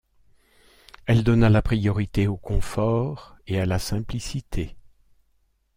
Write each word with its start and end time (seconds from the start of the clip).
Elle 1.05 1.23
donna 1.23 1.47
la 1.51 1.61
priorité 1.61 2.25
au 2.25 2.35
confort 2.35 3.37
et 3.45 3.59
à 3.59 3.67
la 3.67 3.77
simplicité. 3.77 4.75